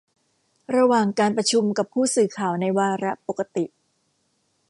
[0.75, 3.65] ระหว่างการประชุมกับผู้สื่อข่าวในวาระปกติ